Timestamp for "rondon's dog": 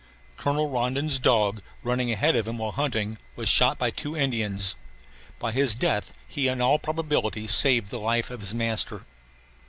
0.71-1.61